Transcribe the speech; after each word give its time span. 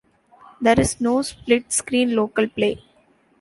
There 0.59 0.79
is 0.79 0.99
no 0.99 1.21
split-screen 1.21 2.15
local 2.15 2.49
play. 2.49 2.81